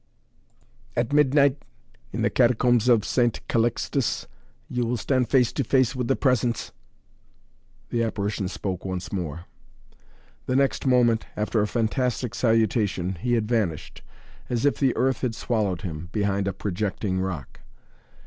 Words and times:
"At 0.95 1.13
midnight 1.13 1.61
in 2.11 2.23
the 2.23 2.31
Catacombs 2.31 2.89
of 2.89 3.05
St. 3.05 3.39
Calixtus 3.47 4.25
you 4.67 4.83
will 4.83 4.97
stand 4.97 5.29
face 5.29 5.51
to 5.53 5.63
face 5.63 5.95
with 5.95 6.07
the 6.07 6.15
Presence," 6.15 6.71
the 7.91 8.01
apparition 8.03 8.47
spoke 8.47 8.83
once 8.83 9.13
more. 9.13 9.45
The 10.47 10.55
next 10.55 10.87
moment, 10.87 11.27
after 11.37 11.61
a 11.61 11.67
fantastic 11.67 12.33
salutation, 12.33 13.13
he 13.21 13.33
had 13.33 13.47
vanished, 13.47 14.01
as 14.49 14.65
if 14.65 14.77
the 14.79 14.95
earth 14.97 15.21
had 15.21 15.35
swallowed 15.35 15.81
him, 15.81 16.09
behind 16.11 16.47
a 16.47 16.53
projecting 16.53 17.19
rock. 17.19 17.59